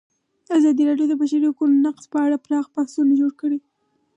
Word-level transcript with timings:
ازادي 0.57 0.83
راډیو 0.89 1.07
د 1.09 1.09
د 1.11 1.13
بشري 1.21 1.45
حقونو 1.51 1.75
نقض 1.85 2.03
په 2.13 2.17
اړه 2.25 2.37
پراخ 2.45 2.65
بحثونه 2.75 3.13
جوړ 3.19 3.31
کړي. 3.41 3.59